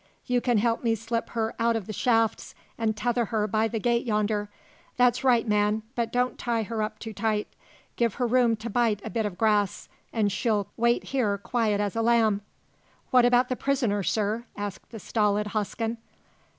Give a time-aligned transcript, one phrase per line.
[0.25, 3.77] You can help me slip her out of the shafts and tether her by the
[3.79, 4.49] gate yonder.
[4.97, 7.47] That's right, man; but don't tie her up too tight.
[7.97, 11.95] Give her room to bite a bit of grass, and she'll wait here quiet as
[11.95, 12.41] a lamb."
[13.11, 15.97] "What about the prisoner, sir?" asked the stolid Hosken.